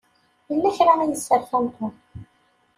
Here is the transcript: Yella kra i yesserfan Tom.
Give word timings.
Yella 0.51 0.69
kra 0.75 0.93
i 1.03 1.07
yesserfan 1.09 1.65
Tom. 1.75 1.95